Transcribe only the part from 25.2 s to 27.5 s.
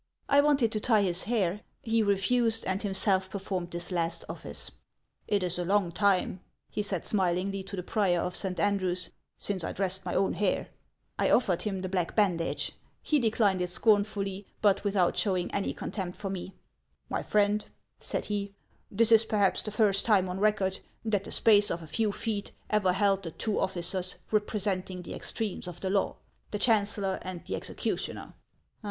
tremes of the law,— the chancellor and